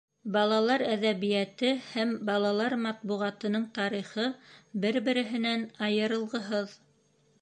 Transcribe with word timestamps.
Балалар 0.35 0.83
әҙәбиәте 0.93 1.69
һәм 1.89 2.15
балалар 2.29 2.75
матбуғатының 2.85 3.67
тарихы 3.77 4.25
бер-береһенән 4.87 5.69
айырылғыһыҙ. 5.91 6.75